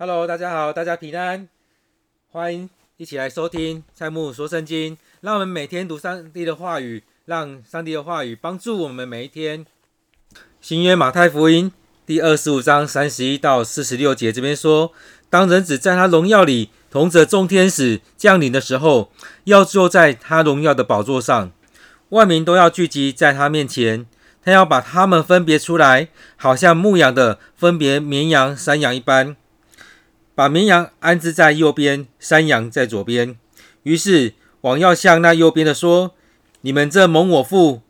[0.00, 1.48] Hello，大家好，大家平安，
[2.30, 4.96] 欢迎一起来收听蔡木说圣经。
[5.22, 9.66] 让我们每天读上帝的话语，让上帝的话语帮助我们每一天。
[10.60, 11.72] 新约马太福音
[12.06, 14.92] 第二十五章三十一到四十六节这边说：
[15.28, 19.10] 当人子在他荣耀里同着众天使降临的时候，
[19.42, 21.50] 要坐在他荣耀的宝座上，
[22.10, 24.06] 万民都要聚集在他面前，
[24.44, 26.06] 他要把他们分别出来，
[26.36, 29.34] 好像牧羊的分别绵羊、山羊一般。
[30.38, 33.36] 把绵羊安置在右边，山羊在左边。
[33.82, 36.12] 于是王要向那右边的说
[36.62, 37.82] ：“你们这蒙我父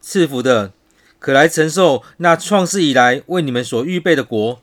[0.00, 0.72] 赐福的，
[1.20, 4.60] 可来承受那创世以来为你们所预备的国。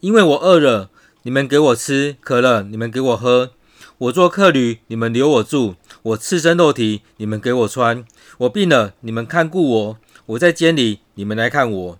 [0.00, 0.88] 因为我饿了，
[1.24, 3.50] 你们给我吃；渴了，你们给我喝；
[3.98, 8.02] 我做客旅，你们留我住；我赤身露体，你们给我穿；
[8.38, 11.98] 我病了，你们看顾我；我在监里，你们来看我。”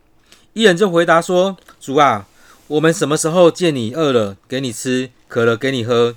[0.55, 2.27] 一人就回答说：“主啊。”
[2.75, 6.17] 我们什么时候见你饿了，给你吃；渴了，给你喝？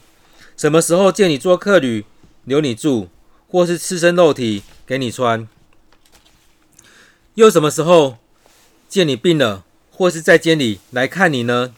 [0.56, 2.04] 什么时候见你做客旅，
[2.46, 3.10] 留你住，
[3.48, 5.48] 或是赤身肉体，给你穿？
[7.36, 8.18] 又什么时候
[8.90, 11.76] 见你病了，或是在监里来看你呢？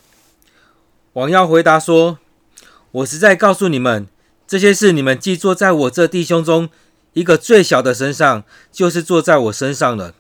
[1.13, 2.19] 王耀回答说
[2.91, 4.07] ：“我实在告诉你们，
[4.47, 6.69] 这些事你们既做在我这弟兄中
[7.11, 10.13] 一个最小的身上，就是做在我身上了。”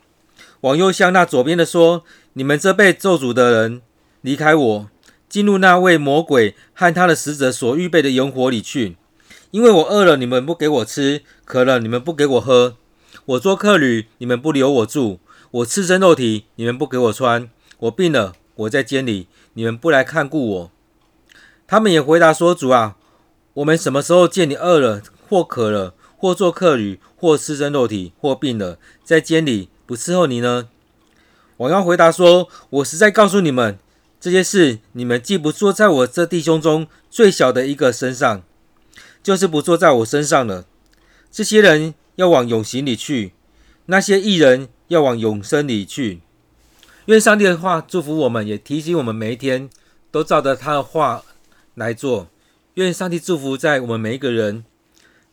[0.61, 2.03] 王又向那左边的说
[2.33, 3.81] ：“你们这被咒诅的人！”
[4.21, 4.89] 离开我，
[5.27, 8.97] 进入那位魔鬼和他的使者所预备的窑火里去。
[9.51, 12.75] 因为我饿了，你们不给我吃；渴了，你们不给我喝；
[13.25, 15.19] 我做客旅，你们不留我住；
[15.51, 17.47] 我赤身肉体，你们不给我穿；
[17.79, 20.71] 我病了，我在监里，你们不来看顾我。
[21.65, 22.97] 他们也回答说：“主啊，
[23.55, 30.69] 我们什么时候见你饿了，或渴了，或做客旅，或赤身肉体，或病了，在监里不伺候你呢？”
[31.57, 33.79] 王要回答说：“我实在告诉你们。”
[34.19, 38.43] 这些事你们既不做在我这弟兄中最小的一个身上，
[39.23, 40.65] 就是不做在我身上了。
[41.31, 43.31] 这些人要往永刑里去，
[43.85, 46.19] 那些义人要往永生里去。
[47.05, 49.69] 愿上帝的话祝福我们，也提醒我们每一天
[50.11, 51.23] 都照着他的话
[51.75, 52.27] 来做。
[52.73, 54.65] 愿上帝祝福在我们每一个人。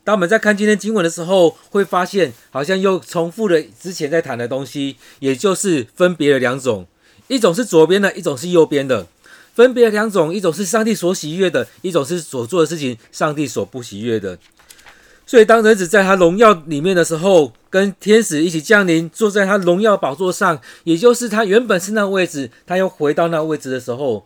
[0.05, 6.87] 当我们在看今天经文的时候，会发现好像又重复了之前在谈的东西，也就是分别了两种。
[7.29, 9.07] 一种是左边的，一种是右边的，
[9.55, 14.39] 分别两种，一种是上帝所喜悦的，一种是所做的事情上帝所不喜悦的。
[15.29, 24.25] 所以当人子在他荣耀里面的时候，跟天使一起降临，坐在他荣耀宝座上，也就是他原本是那个位置，他又回到那个位置的时候，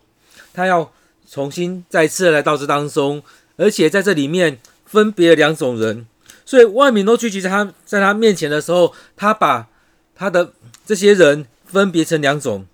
[0.53, 0.93] 他要
[1.31, 3.23] 重新再次来到这当中，
[3.57, 6.07] 而且在这里面分别两种人，
[6.45, 9.69] 所以万民都聚集在他在他面前的时候，他把
[10.15, 10.53] 他的
[10.85, 12.67] 这些人分别成两种。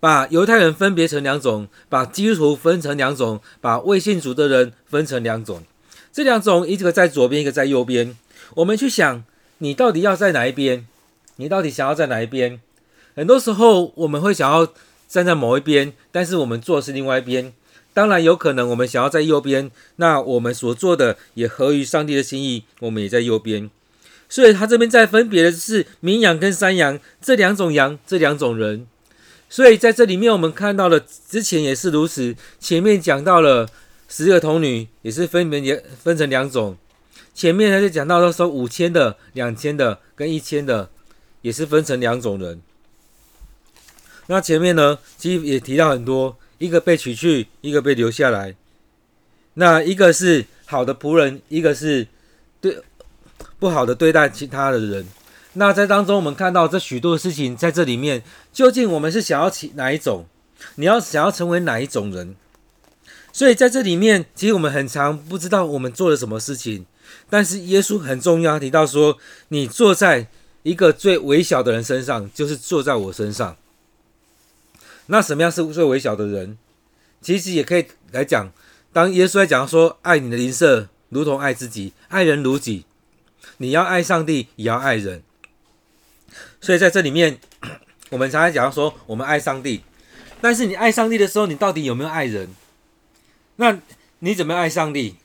[0.00, 5.62] 把犹太人分别成两种，把基督徒分成两种，把未信主的人分成两种。
[6.12, 8.16] 这两种，一个在左边，一个在右边。
[8.54, 9.22] 我们去想，
[9.58, 10.86] 你到底要在哪一边？
[11.36, 12.60] 你到底想要在哪一边？
[13.14, 14.72] 很多时候，我们会想要
[15.06, 17.52] 站在某一边，但是我们做的是另外一边。
[17.92, 23.68] 当然，有可能我们想要在右边，那我们所做的也合于上帝的心意，我们也在右边。
[24.28, 28.86] 所以，他这边在分别的是绵羊跟山羊这两种羊，这两种人。
[29.50, 32.36] 所以在这里面，我们看到了之前也是如此。
[32.60, 33.68] 前面讲到了
[34.08, 36.78] 十个童女，也是分别也分成两种。
[37.34, 40.88] 前面他就讲到说五千的、两千的跟一千的，
[41.42, 42.62] 也是分成两种人。
[44.28, 48.54] 那前面呢，其实也提到很多，一个被取去，一个被留下来。
[49.54, 52.06] 那一个是好的仆人，一个是
[52.60, 52.78] 对
[53.58, 55.04] 不好的对待其他的人。
[55.54, 58.22] 那在当中，我们看到这许多的事情，在这里面，
[58.52, 60.26] 究竟我们是想要起哪一种？
[60.76, 62.36] 你要想要成为哪一种人？
[63.32, 66.86] 所以在这里面，其实我们很常不知道我们做了什么事情。
[67.28, 69.18] 但是耶稣很重要，提到说，
[69.48, 70.28] 你坐在
[70.62, 73.56] 一个最微小的人身上，就是坐在我身上。
[75.06, 76.56] 那什么样是最微小的人？
[77.20, 78.52] 其实也可以来讲，
[78.92, 82.84] 当耶稣在讲说，爱你的邻舍如同爱自己，爱人如己，
[83.56, 85.22] 你要爱上帝，也要爱人。
[86.60, 87.38] 所以在这里面，
[88.10, 89.82] 我们常常讲说，我们爱上帝，
[90.40, 92.48] 但是你爱上帝的时候，你到底有没有爱人？
[93.56, 93.78] 那
[94.20, 95.16] 你怎么爱上帝？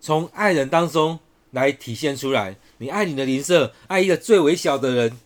[0.00, 1.18] 从爱人当中
[1.50, 2.56] 来体现出来。
[2.78, 5.18] 你爱你的邻舍，爱一个最微小的人。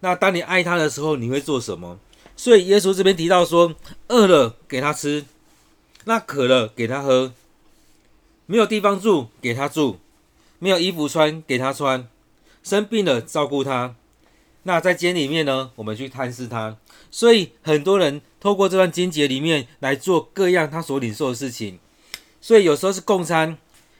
[0.00, 1.98] 那当你爱他的时候，你会做什么？
[2.36, 3.74] 所以耶稣这边提到说，
[4.08, 5.24] 饿了给他吃，
[6.04, 7.32] 那渴了给他喝，
[8.44, 9.98] 没有地方住给他住，
[10.58, 12.06] 没有衣服穿给他穿，
[12.62, 13.94] 生病了照顾他。
[14.64, 16.76] 那在监里面呢，我们去探视他。
[17.10, 21.78] 所以很多人透过这段经节里面来做各样他所领受的事情。
[22.40, 23.56] 所以有时候是供餐，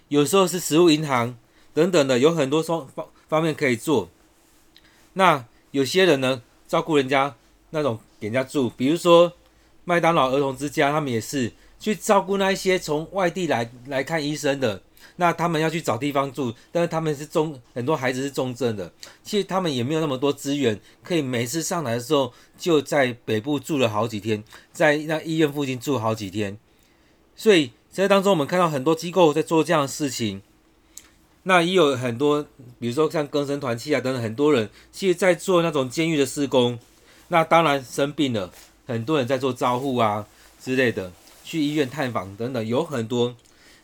[0.09, 1.37] 有时候是食物银行
[1.73, 4.09] 等等的，有很多方方方面可以做。
[5.15, 7.35] 那有些人呢，照顾人家
[7.71, 9.33] 那种给人家住，比如说
[9.85, 14.83] 麦当劳儿童之家，他们也是去照顾那一些从外地来来看医生的。
[15.21, 18.91] 那他们要去找地方住，但是他们是重很多孩子是重症的，
[19.23, 26.57] 其实他们也没有那么多资源，可以每次上来的时候就在北部住了好几天，在那医院附近住好几天。
[27.37, 30.41] 所以在当中，我们看到很多机构在做这样的事情。
[31.43, 32.43] 那也有很多，
[32.79, 36.79] 比如说像更生团契啊等等，很多人其实在做那种监狱的施工。
[37.29, 38.51] 那当然生病了，
[38.87, 40.27] 很多人在做照护啊
[40.59, 41.13] 之类的，
[41.45, 43.37] 去医院探访等等，有很多。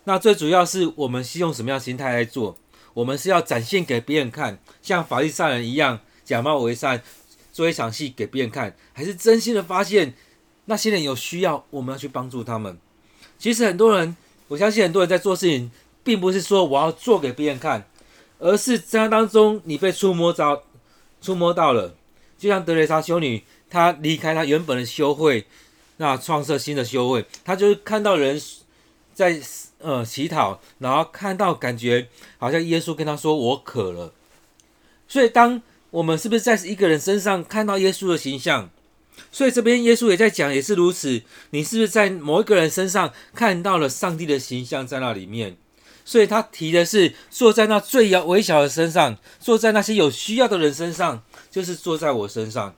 [0.09, 2.57] 那最主要是我们是用什么样的心态来做？
[2.95, 7.03] 我们是要展现给别人看，像法利赛人一样假冒为善，
[7.53, 10.15] 做一场戏给别人看，还是真心的发现
[10.67, 12.79] 那些人有需要，我们要去帮助他们？
[13.37, 14.17] 其实很多人，
[14.47, 15.73] 我相信很多人在做事情，
[16.05, 17.85] 并不是说我要做给别人看，
[18.39, 20.63] 而是在当中你被触摸到，
[21.21, 21.97] 触摸到了，
[22.39, 25.47] 就像德蕾莎修女，她离开她原本的修会，
[25.97, 28.41] 那创设新的修会，她就是看到人
[29.13, 29.43] 在。
[29.79, 32.09] 呃，乞讨，然后看到感觉
[32.39, 34.13] 好像耶稣跟他说：“我渴了。”
[35.07, 38.71] 所以，当我们是不是在一个人身上看到耶稣的形象？
[39.31, 41.23] 所以这边耶稣也在讲，也是如此。
[41.51, 45.57] 你是不是在某一个人身上看到了上帝的形象在那里面？
[46.05, 52.75] 所以他提的是坐在那最要微小的身上，坐在那些有需要的人身上，就是坐在我身上。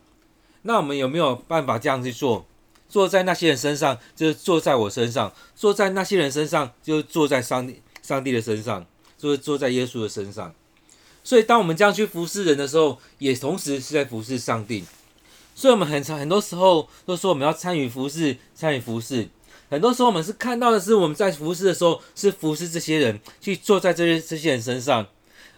[0.63, 2.47] 那我们有没有办法这样去做？
[2.89, 8.87] 坐在那些人身上，就是坐在我身上；坐在那些人身上，就是坐在上帝、上帝的身上，
[9.19, 10.55] 就是坐在耶稣的身上。
[11.23, 14.85] 所以，当我们这样去服侍人的时候，也同时是在服侍上帝。
[15.55, 19.29] 所以，我们很长很多时候都说我们要参与服侍，参与服侍。
[19.69, 25.07] 很多时候，我们是看到的是我们在服侍的时候，是服侍这些人，去坐在这些这些人身上。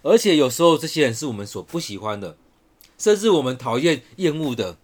[0.02, 2.36] 而且，有时候这些人是我们所不喜欢的，
[2.98, 4.76] 甚至我们讨厌、厌恶的。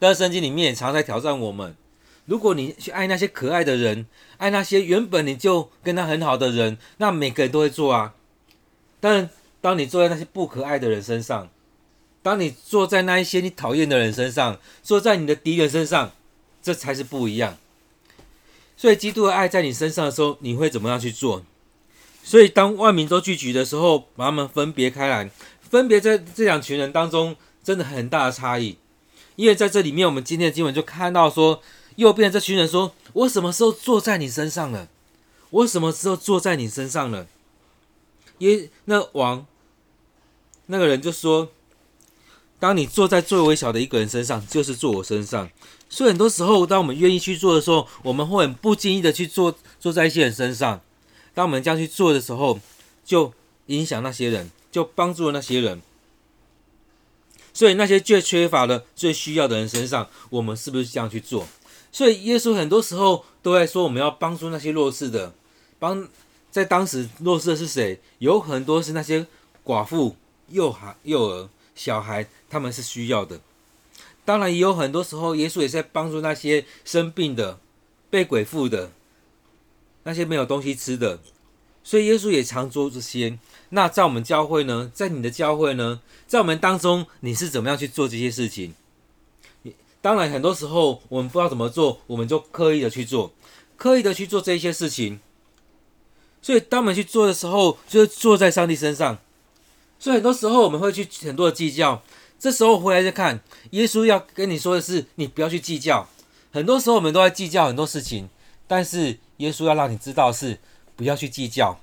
[0.00, 1.76] 但是圣经里面也常在挑战我们：
[2.24, 4.06] 如果你去爱那些可爱的人，
[4.38, 8.14] 爱那些原本你就跟他很好的人，那每个人都会做啊。
[8.98, 9.30] 但
[9.60, 11.48] 当你坐在那些不可爱的人身上，
[12.22, 16.12] 当你坐在那一些你讨厌的人身上，坐在你的敌人身上，
[16.62, 17.56] 这才是不一样。
[18.76, 21.44] 所以基督的爱在你身上的时候，你会怎么样去做？
[22.22, 25.30] 所以当万民都聚集的时候，把他们分别开来，
[25.60, 28.78] 分别在这两群人当中，真的很大的差异。
[29.40, 31.62] 因为在这里面，我们今天的经文就看到说，
[31.96, 34.86] 右边这群人说：“我什么时候坐在你身上了？
[35.48, 37.26] 我什么时候坐在你身上了？”
[38.40, 39.46] 耶，那王
[40.66, 41.48] 那个人就说
[42.60, 45.48] ：“当你坐在最微小的一个人身上，就是坐我身上。”
[45.88, 50.82] 所以很多时候，当我们愿意去做的时候，我们会很不经意的去坐坐在一些人身上。
[51.32, 52.60] 当我们这样去做的时候，
[53.06, 53.32] 就
[53.68, 55.80] 影响那些人，就帮助了那些人。
[57.60, 61.46] 所以那些最缺乏的、最需要的人身上，我们是不是这样去做？
[61.92, 65.34] 所以耶稣很多时候都在说，我们要帮助那些弱势的。
[65.78, 66.08] 帮
[66.50, 68.00] 在当时弱势的是谁？
[68.18, 69.26] 有很多是那些
[69.62, 70.16] 寡妇、
[70.48, 73.38] 幼孩、幼儿、小孩，他们是需要的。
[74.24, 77.58] 当然也有很多时候，耶稣也是在帮助那些生病的、
[78.08, 78.90] 被鬼附的、
[80.04, 81.20] 那些没有东西吃的。
[81.82, 83.38] 所以耶稣也常做这些。
[83.70, 84.90] 那在我们教会呢？
[84.92, 86.00] 在你的教会呢？
[86.26, 88.74] 在我们当中，你是怎么样去做这些事情？
[90.02, 93.32] 当然，很多时候我们不知道怎么做，我们就刻意的去做，
[93.76, 95.20] 刻意的去做这些事情。
[96.42, 99.18] 所以，当我们去做的时候，就是坐在上帝身上。
[99.98, 102.02] 所以，很多时候我们会去很多的计较。
[102.38, 103.40] 这时候回来再看，
[103.72, 106.08] 耶稣要跟你说的是，你不要去计较。
[106.50, 108.30] 很多时候我们都在计较很多事情，
[108.66, 110.58] 但是耶稣要让你知道是
[111.00, 111.80] 不要去计较。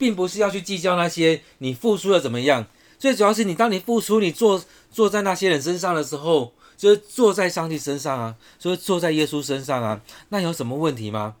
[0.00, 2.64] 并不是要去计较那些你付出的怎么样，
[3.00, 11.34] 最主要是你当你付出，你坐坐在那些人身上的时候，就是坐在上帝身上啊，就是坐在耶稣身上啊，那有什么问题吗？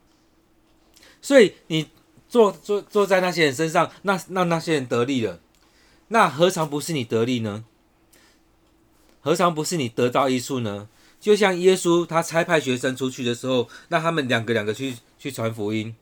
[1.22, 1.86] 所以你
[2.28, 5.38] 坐坐坐在那些人身上，那那那些人得利了，
[6.08, 7.64] 那何尝不是你得利呢？
[9.20, 10.88] 何尝不是你得到益处呢？
[11.20, 15.94] 就像耶稣他差派学生出去的时候，让他们两个两个去去传福音。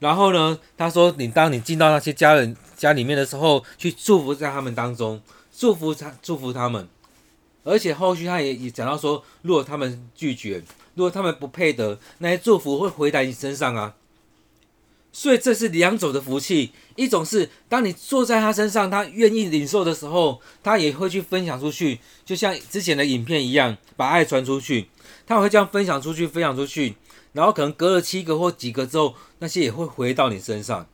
[0.00, 5.22] 然后呢，他说：“你当你进到那些家人家里面的时候，去祝福在他们当中，
[5.56, 6.88] 祝福他，祝福他们。
[7.62, 10.62] 而且后续他也也讲到说，如果他们拒绝，
[10.94, 13.94] 如果他们不配得，那些祝福会回到你身上啊。
[15.12, 24.88] 所以这是两种的福气，一种是当你坐在他身上，他愿意领受的时候，他也会去分享出去，就像之前的影片一样，把爱传出去，
[25.26, 26.94] 他会这样分享出去，分享出去，
[27.32, 30.86] 然后可能隔了七个或几个之后，那些也会回到你身上。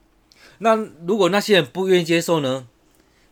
[0.58, 0.74] 那
[1.06, 2.68] 如果那些人不愿意接受呢？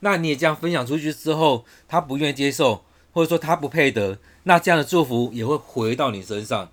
[0.01, 6.71] 那你也这样分享出去之后，他不愿意接受，或者说他不配得，那这样的祝福也会回到你身上。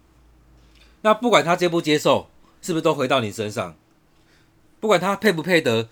[1.01, 2.27] 那不管他接不接受，
[2.61, 3.75] 是不是都回到你身上？
[4.81, 5.88] 不管他配不配得，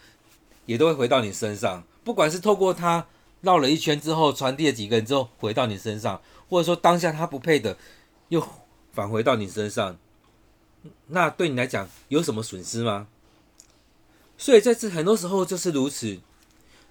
[0.65, 1.83] 也都会回到你身上。
[2.03, 3.07] 不管是透过他
[3.41, 7.77] 绕了一圈之后，传递了几个人之后，回到你身上，或者说当下他不配得，
[8.27, 8.45] 又
[8.91, 9.97] 返回到你身上，
[11.07, 13.07] 那对你来讲有什么损失吗？
[14.37, 16.19] 所以在这很多时候就是如此。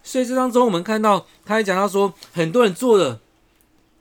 [0.02, 3.20] 所以这当中我们看到，他还讲到说，很多人做了，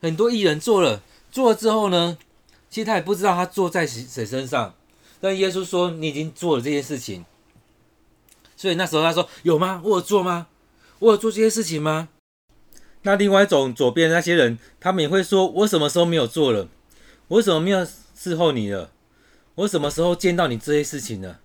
[0.00, 2.16] 很多艺人做了，做了之后呢，
[2.70, 4.74] 其实他也不知道他做在谁谁身上。
[5.20, 7.24] 但耶稣说，你已经做了这件事情。
[8.56, 9.80] 所以那时候他说有吗？
[9.84, 10.46] 我有做吗？
[11.00, 12.08] 我有做这些事情吗？
[13.02, 16.68] 那另外一种左边那些人，他们也会说：我什么时候没有做了？
[17.28, 18.90] 我为什么没有伺候你了？
[19.58, 21.36] 我什么时候见到你这些事情呢？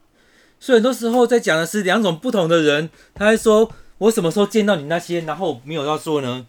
[0.60, 2.92] 所以很多时候在讲的是两种不同的人。
[3.16, 6.46] 他还说我什么时候见到你那些，然后没有要做呢？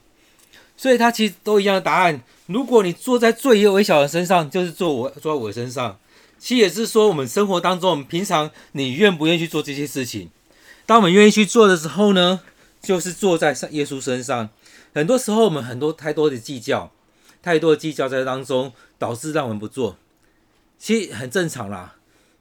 [0.77, 2.23] 所以他其实都一样的答案。
[2.47, 5.99] 如果你坐在最微小的身上，就是坐我坐在我身上。
[6.39, 10.29] 其实也是说，我们生活当中，我们平常你愿不愿意去做这些事情？
[10.85, 12.41] 当我们愿意去做的时候呢，
[12.83, 14.51] 就是坐在耶稣身上。
[14.93, 16.93] 很多时候，我们很多太多的计较，
[17.41, 19.97] 太多的计较在当中，导致让我们不做。
[20.85, 21.95] 其实很正常啦。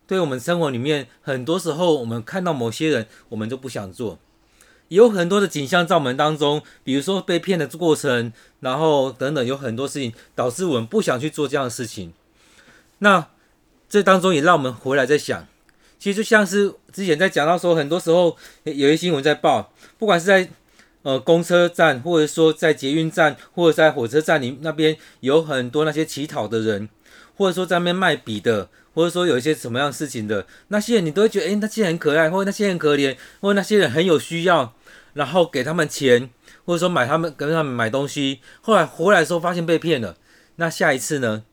[0.05, 4.19] 对我们生活里面，很多时候我们看到某些人，我们就不想做。
[4.89, 12.11] 有很多的景象在我们当中，比如说被骗的过程，然后等等，有很多事情导致我们不想去做这样的事情。
[12.97, 13.29] 那
[13.87, 15.47] 这当中也让我们回来在想。
[15.97, 18.35] 其实就像是之前在讲到说，很多时候
[18.65, 20.49] 有一些新闻在报，不管是在
[21.03, 26.89] 呃公车站，或者说在捷运站，或者在火车站里那边，有很多那些乞讨的人，
[27.35, 34.73] 或者说在那边卖笔的，或者说有一些什么样事情的那些人，你都会觉得，诶，那些人很可爱，或者那些人很可怜，或者那些人很有需要，
[35.13, 36.29] 然后给他们钱，
[36.65, 40.17] 或者说买他们跟他们买东西，后来回来的时候发现被骗了，
[40.57, 41.43] 那下一次呢？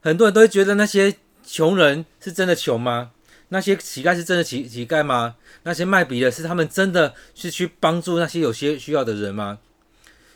[0.00, 1.14] 很多人都会觉得那些
[1.46, 3.12] 穷人是真的穷吗？
[3.50, 5.36] 那些乞丐是真的乞乞丐吗？
[5.64, 9.58] 那些卖笔的是他们真的是去帮助那些有些需要的人吗？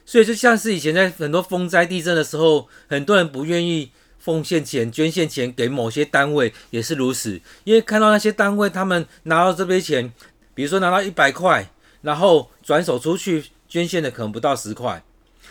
[0.05, 7.41] 所以就像是以前在很多风灾地震的时候，很多人不愿意奉献钱、捐献钱给某些单位，也是如此。
[7.65, 10.13] 因为看到那些单位，他们拿到这笔钱，
[10.55, 11.69] 比如说拿到一百块，
[12.03, 15.03] 然后转手出去捐献的可能不到十块，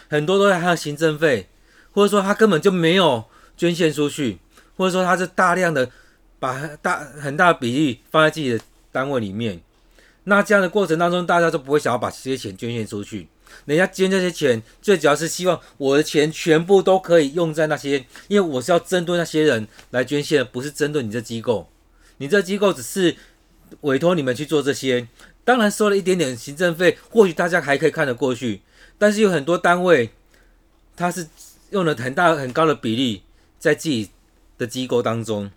[0.09, 1.47] 很多都在他的行政费，
[1.91, 3.23] 或者说他根本就没有
[3.55, 4.37] 捐献出去，
[4.77, 5.89] 或者说他是大量的。
[6.37, 8.59] 把大很大的比例放在自己的
[8.91, 9.59] 单位里面，
[10.25, 13.27] 那这样的过程当中，大家都不会想要把这些钱捐献出去。
[13.65, 21.69] 人家捐这些钱，最主要是希望我的钱全部都可以用在那些，因为我是要针对那些人来捐献，不是针对你这机构。
[22.17, 23.15] 你这机构只是
[23.81, 25.07] 委托你们去做这些，
[25.43, 28.61] 当然收了一点点行政费，或许大家还可以看得过去。
[28.97, 30.11] 但是有很多单位，
[30.95, 31.27] 他是
[31.71, 33.23] 用了很大很高的比例
[33.59, 34.09] 在自己
[34.57, 35.51] 的机构当中。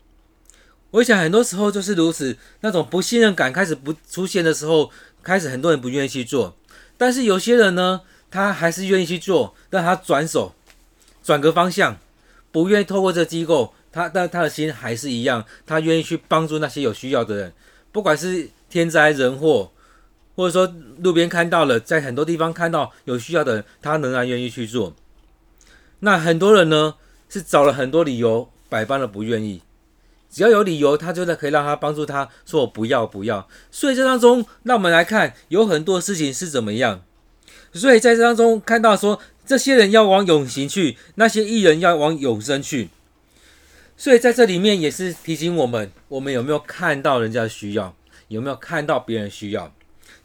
[0.90, 4.90] 我想很多时候就是如此，那种不信任感开始不出现的时候，
[5.22, 6.56] 开始很多人不愿意去做。
[6.98, 10.52] 但是有些人呢，他还是愿意去做，但他转手，
[11.22, 11.96] 转个方向，
[12.52, 17.52] 不愿意透过这机构，他但他的心还是一样，他愿意去帮助那些有需要的人，
[17.92, 19.70] 不管是天灾人祸，
[20.34, 24.94] 或者说路边看到了，在很多地方看到有需要的人，他仍然愿意去做。
[26.00, 26.96] 那很多人呢，
[27.28, 29.62] 是找了很多理由，百般的不愿意。
[30.30, 33.48] 只要有理由，他就可以让他帮助他，说我不要不要。
[33.70, 37.02] 所以这当中，让我们来看有很多事情是怎么样。
[37.72, 42.90] 所以在这当中看到说，这些人要往永行去，那些艺人要往永生去。
[43.96, 47.96] 所以在这里面也是提醒我们，我们有没有看到人家的需要，
[48.28, 49.74] 有没有看到别人需要，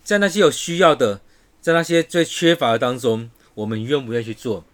[0.03, 1.21] 在那些有需要的，
[1.61, 4.65] 在那些最缺乏的当中，我们愿不愿意去做？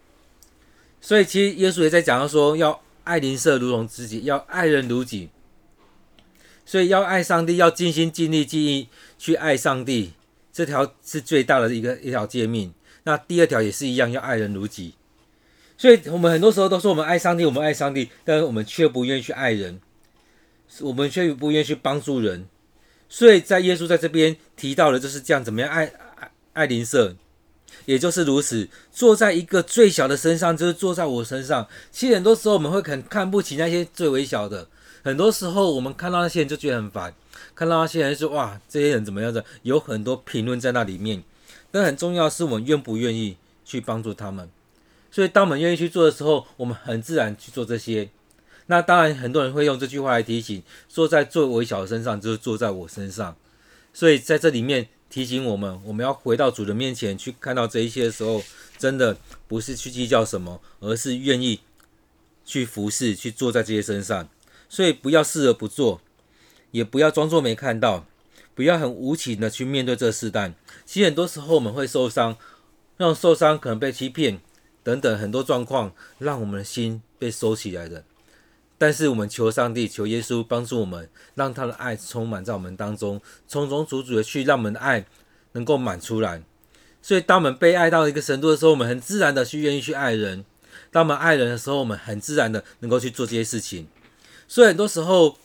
[1.00, 2.82] 所以其实耶稣也在讲到说要。
[3.04, 5.30] 爱邻舍如同自己，要爱人如己。
[6.66, 8.88] 所以要爱上帝，要尽心尽力尽意
[9.18, 10.14] 去爱上帝，
[10.54, 12.74] 这条是最大的一个一条诫命。
[13.04, 14.94] 那第二条也是一样，要爱人如己。
[15.78, 19.80] 所以我们很多时候都说我们爱上帝，我们爱上帝，但是我们却不愿意去爱人，
[20.82, 22.48] 我们却不愿意去帮助人。
[23.08, 25.86] 所以在耶稣在这边提到的就是这样，怎么样爱
[26.18, 27.16] 爱爱邻舍。
[27.86, 31.68] 也就是如此，坐在一个最小的身上，就是坐在我身上。
[31.92, 34.68] 其实很多时候我们会很看不起那些最微小的，
[35.04, 37.14] 很多时候我们看到那些人就觉得很烦，
[37.56, 41.24] 看到那些人说哇，这些人怎么样的，有很多评论在那里面。
[41.72, 44.50] 但很重要的是我们愿不愿意去帮助他们。
[45.12, 48.10] 所以当我们愿意去做的时候，我们很自然去做这些。
[48.68, 53.36] 那当然很多人会用这句话来提醒：坐在最微小的身上，就是坐在我身上。
[53.94, 58.44] 所以在这里面提醒我们，我们要回到主的面前去看到这一些的时候，
[58.78, 61.62] 真的不是去计较什么，而是愿意
[62.46, 64.30] 去服侍，去坐在这些身上。
[64.70, 66.00] 所以不要视而不做，
[66.70, 68.06] 也不要装作没看到，
[68.54, 70.54] 不要很无情的去面对这个试探。
[70.86, 72.38] 其实很多时候我们会受伤，
[72.98, 74.40] 那种受伤可能被欺骗
[74.84, 78.04] 等等很多状况，让我们的心被收起来的。
[78.80, 85.06] 但是我们求上帝，求耶稣帮助我们，让他的爱充满在我们当中，充充足足的去让我们的爱
[85.52, 86.42] 能够满出来。
[87.02, 90.46] 所以，当我们被爱到一个程度的时候，我们很自然的去愿意去爱人。
[90.92, 93.88] 当我们爱人的时候，我们很自然的能够去做这些事情。
[94.48, 95.38] 所以，很多时候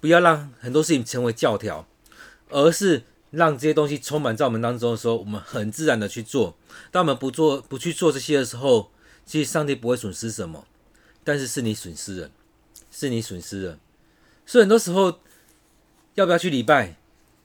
[0.00, 1.86] 不要让很多事情成为教条，
[2.50, 6.54] 而是让这些东西充满在我们当中的时候，我们很自然的去做。
[6.90, 8.90] 当我们不做、不去做这些的时候，
[9.24, 10.66] 其实上帝不会损失什么，
[11.24, 12.30] 但是是你损失了。
[12.96, 13.80] 是你损失了，
[14.46, 15.18] 所以很多时候
[16.14, 16.96] 要不要去礼拜，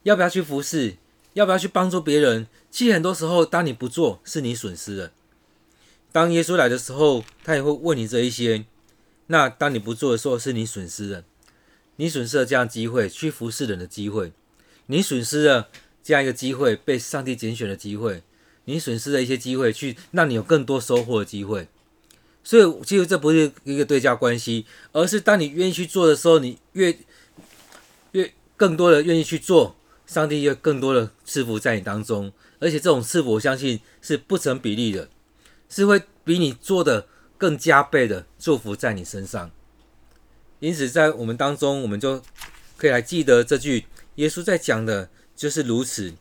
[0.03, 0.97] 要不要去服侍，
[1.33, 2.45] 要不要去帮助别人？
[2.69, 5.11] 其实很多时候，当你不做，是你损失了。
[6.11, 8.63] 当耶稣来的时候，他也会问你这一些。
[9.25, 11.23] 那当你不做的时候，是你损失了，
[11.95, 14.31] 你损失了这样机会去服侍人的机会，
[14.85, 15.69] 你损失了
[16.03, 18.21] 这样一个机会被上帝拣选的机会，
[18.65, 21.67] 你损失了一些机会去让你有更多收获的机会。
[22.43, 26.97] 所以，其实这不是一个对价关系，而是当你愿意去做的时候，你越
[28.13, 29.75] 越更多的愿意去做，
[30.07, 35.09] 上帝越更多的赐福在你当中，而且这种赐福，我相信是不成比例的，
[35.69, 39.51] 是会比你做的更加倍的祝福在你身上。
[40.59, 42.21] 因此，在我们当中，我们就
[42.77, 46.13] 可以来记得这句耶稣在讲的，就是如此。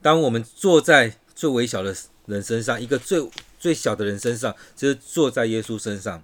[0.00, 1.94] 当我们坐在最微小的
[2.26, 6.22] 人身上，一个最最小的人身上，就是坐在耶稣身上。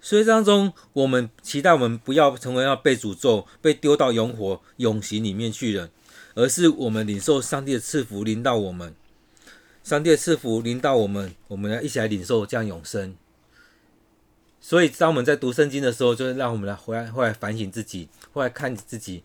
[0.00, 5.90] 所以当中，我们期待我们不要成为要被诅咒、被丢到永火、永刑里面去了，
[6.34, 8.94] 而是我们领受上帝的赐福临到我们。
[9.82, 13.14] 上帝的赐福临到我们，我们要一起来领受这样永生。
[14.60, 19.22] 所以，当我们在读圣经的时候，就是让我们来回来，回来反省自己，回来看自己，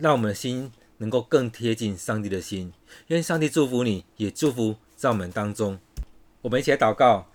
[0.00, 2.72] 让我们的心能够更贴近上帝的心。
[3.06, 5.78] 愿上帝祝福你，也祝福在我们当中。
[6.42, 7.26] 我们一起来祷告，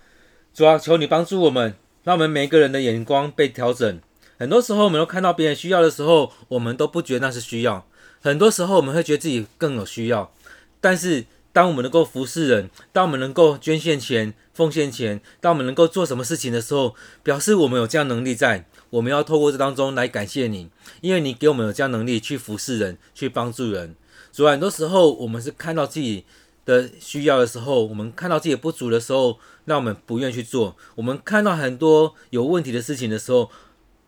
[0.52, 4.00] 主啊，求你帮助我们，让我们每一个人的眼光被调整。
[4.36, 7.86] 很多时候，我们都看到别人需要的时候，我们都不觉得那是需要。
[8.20, 10.32] 很多时候，我们会觉得自己更有需要。
[10.80, 18.66] 但是，当我们能够服侍人，当我们能够捐献钱、奉献钱，当我们能够做什么事情的时候，表示我们有这样能力在。
[18.90, 20.68] 我们要透过这当中来感谢你，
[21.00, 23.94] 因为你给我们有这样能力去服侍人、去帮助人。
[24.32, 26.24] 主啊，很多时候我们是看到自己。
[26.66, 33.50] 的需要的时候，我们看到自己不足的时候，让我们不愿去做；我们看到很多有问题的事情的时候，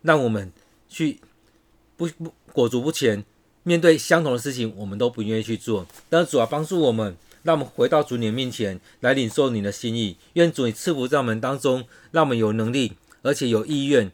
[0.03, 0.51] 让我们
[0.87, 1.19] 去
[1.97, 3.25] 不不裹足不前。
[3.63, 5.85] 面对相同的事情，我们都不愿意去做。
[6.09, 10.17] 但是主啊，帮助我们，让我们回到主你的面前来领受你的心意。
[10.33, 14.11] 愿主你赐福在我们当中，让我们有能力，而且有意愿，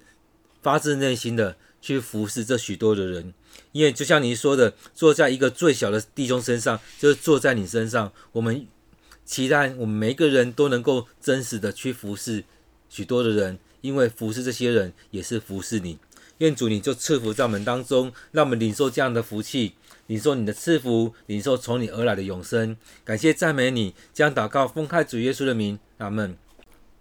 [0.62, 3.34] 发自内心的去服侍这许多的人。
[3.72, 8.12] 因为就像你说的，坐在一个最小的弟兄身上，就是坐在你身上。
[8.32, 8.66] 我们
[9.26, 12.44] 期待我们每一个人都能够真实的去服侍
[12.90, 15.98] 许多的人，因为服侍这些人也是服侍你。
[16.40, 19.74] 愿主你就赐福在我们当中，让我们领受这样的福气，
[20.08, 22.76] 领受你的赐福，领受从你而来的永生。
[23.04, 26.38] 感谢赞美你，将祷告奉开主耶稣的名，阿门。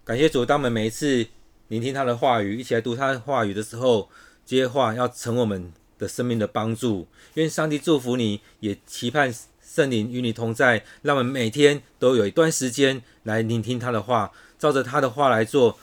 [0.05, 1.27] 感谢主，当我们每一次
[1.69, 4.09] 聆听他的话语，一起来读他的话语的时候，
[4.47, 5.73] 这些话要成我们。
[6.05, 15.79] 的生命的帮助，愿上帝祝福你，也期盼圣灵与你同在，让我们每天都有一段时间来聆听他的话，照着他的话来做，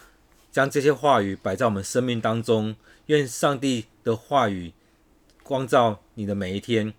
[0.52, 2.76] 将这些话语摆在我们生命当中。
[3.08, 4.72] 愿上帝的话语
[5.44, 6.94] 光照你的每一天。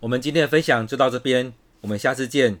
[0.00, 2.60] 我们今天的分享就到这边，我们下次见。